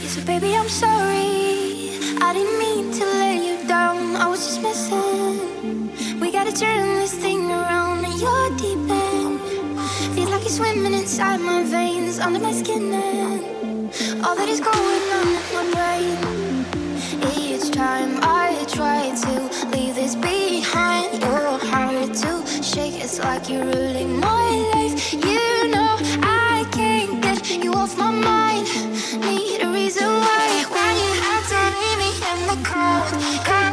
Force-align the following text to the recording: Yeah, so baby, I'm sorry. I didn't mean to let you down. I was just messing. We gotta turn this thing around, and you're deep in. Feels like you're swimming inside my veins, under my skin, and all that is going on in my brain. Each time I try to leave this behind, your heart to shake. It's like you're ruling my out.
Yeah, 0.00 0.08
so 0.08 0.24
baby, 0.24 0.54
I'm 0.56 0.68
sorry. 0.68 1.90
I 2.20 2.32
didn't 2.32 2.58
mean 2.58 2.92
to 2.98 3.04
let 3.04 3.42
you 3.44 3.68
down. 3.68 4.16
I 4.16 4.26
was 4.28 4.44
just 4.46 4.60
messing. 4.62 6.20
We 6.20 6.32
gotta 6.32 6.52
turn 6.52 6.94
this 6.96 7.14
thing 7.14 7.50
around, 7.50 8.04
and 8.04 8.14
you're 8.20 8.50
deep 8.56 8.90
in. 8.90 9.38
Feels 10.14 10.30
like 10.30 10.42
you're 10.42 10.50
swimming 10.50 10.94
inside 10.94 11.40
my 11.40 11.62
veins, 11.64 12.18
under 12.18 12.40
my 12.40 12.52
skin, 12.52 12.92
and 12.92 14.24
all 14.24 14.34
that 14.36 14.48
is 14.48 14.60
going 14.60 15.04
on 15.18 15.28
in 15.38 15.46
my 15.56 15.64
brain. 15.74 16.64
Each 17.36 17.70
time 17.70 18.18
I 18.22 18.64
try 18.68 19.14
to 19.24 19.32
leave 19.76 19.94
this 19.94 20.14
behind, 20.16 21.22
your 21.22 21.58
heart 21.70 22.14
to 22.22 22.62
shake. 22.62 22.96
It's 23.04 23.18
like 23.18 23.48
you're 23.48 23.64
ruling 23.64 24.20
my 24.20 24.44
out. 32.76 33.63